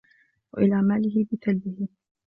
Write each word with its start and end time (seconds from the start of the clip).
وَإِلَى 0.53 0.81
مَالِهِ 0.81 1.25
بِثَلْبِهِ 1.31 1.87